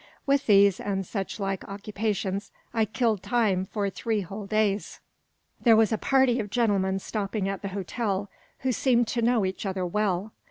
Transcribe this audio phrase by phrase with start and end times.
[0.25, 4.99] With these and such like occupations, I killed time for three whole days.
[5.61, 8.27] There was a party of gentlemen stopping at the hotel,
[8.61, 10.31] who seemed to know each other well.